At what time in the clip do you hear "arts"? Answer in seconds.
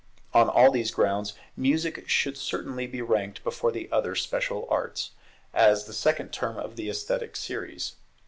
4.67-5.11